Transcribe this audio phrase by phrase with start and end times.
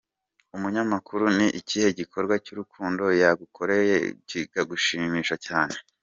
[0.55, 3.95] Umunyamakuru:Ni ikihe gikorwa cy’urukundo yagukoreye
[4.27, 5.75] kikagushimisha cyane?.